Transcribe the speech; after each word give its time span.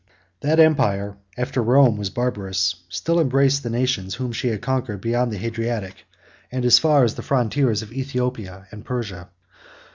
That 0.39 0.59
empire, 0.59 1.15
after 1.37 1.61
Rome 1.61 1.95
was 1.95 2.09
barbarous, 2.09 2.73
still 2.89 3.19
embraced 3.19 3.61
the 3.61 3.69
nations 3.69 4.15
whom 4.15 4.31
she 4.31 4.47
had 4.47 4.59
conquered 4.59 4.99
beyond 4.99 5.31
the 5.31 5.45
Adriatic, 5.45 6.07
and 6.51 6.65
as 6.65 6.79
far 6.79 7.03
as 7.03 7.13
the 7.13 7.21
frontiers 7.21 7.83
of 7.83 7.91
Aethiopia 7.91 8.65
and 8.71 8.83
Persia. 8.83 9.29